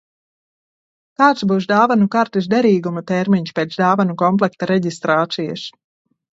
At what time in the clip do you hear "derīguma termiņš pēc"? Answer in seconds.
2.55-3.79